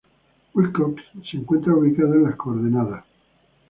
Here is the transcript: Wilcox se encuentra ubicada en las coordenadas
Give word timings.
Wilcox 0.55 0.99
se 1.29 1.37
encuentra 1.37 1.75
ubicada 1.75 2.15
en 2.15 2.23
las 2.23 2.35
coordenadas 2.35 3.05